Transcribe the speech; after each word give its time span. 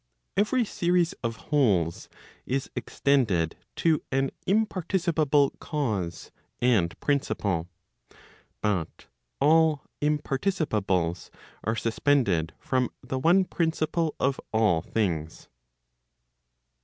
Every 0.35 0.65
series 0.65 1.13
of 1.23 1.35
wholes 1.51 2.09
is 2.47 2.71
extended 2.75 3.55
to 3.75 4.01
an 4.11 4.31
imparticipable 4.47 5.51
cause 5.59 6.31
and 6.59 6.99
principle. 7.01 7.69
But 8.61 9.05
all 9.39 9.83
imparticipables 10.01 11.29
are 11.63 11.75
suspended 11.75 12.53
from 12.59 12.89
the 13.03 13.19
one 13.19 13.45
principle 13.45 14.15
of 14.19 14.39
all 14.51 14.81
things. 14.81 15.49